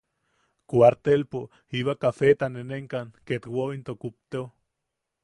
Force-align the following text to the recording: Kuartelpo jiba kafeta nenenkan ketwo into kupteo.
Kuartelpo 0.71 1.41
jiba 1.75 1.93
kafeta 2.05 2.45
nenenkan 2.55 3.07
ketwo 3.27 3.69
into 3.75 3.93
kupteo. 4.01 4.45